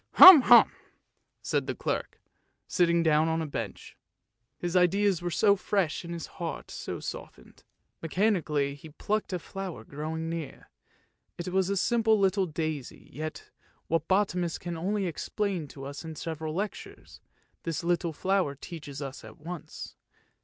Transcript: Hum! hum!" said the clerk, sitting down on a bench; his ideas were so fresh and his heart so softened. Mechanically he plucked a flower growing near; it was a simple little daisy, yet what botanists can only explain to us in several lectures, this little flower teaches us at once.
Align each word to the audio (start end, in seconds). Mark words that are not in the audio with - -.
Hum! 0.13 0.41
hum!" 0.41 0.71
said 1.43 1.67
the 1.67 1.75
clerk, 1.75 2.19
sitting 2.67 3.03
down 3.03 3.27
on 3.27 3.39
a 3.39 3.45
bench; 3.45 3.95
his 4.57 4.75
ideas 4.75 5.21
were 5.21 5.29
so 5.29 5.55
fresh 5.55 6.03
and 6.03 6.11
his 6.11 6.25
heart 6.25 6.71
so 6.71 6.99
softened. 6.99 7.63
Mechanically 8.01 8.73
he 8.73 8.89
plucked 8.89 9.31
a 9.31 9.37
flower 9.37 9.83
growing 9.83 10.27
near; 10.27 10.71
it 11.37 11.49
was 11.49 11.69
a 11.69 11.77
simple 11.77 12.17
little 12.17 12.47
daisy, 12.47 13.11
yet 13.13 13.51
what 13.89 14.07
botanists 14.07 14.57
can 14.57 14.75
only 14.75 15.05
explain 15.05 15.67
to 15.67 15.83
us 15.85 16.03
in 16.03 16.15
several 16.15 16.55
lectures, 16.55 17.21
this 17.61 17.83
little 17.83 18.11
flower 18.11 18.55
teaches 18.55 19.03
us 19.03 19.23
at 19.23 19.37
once. 19.37 19.95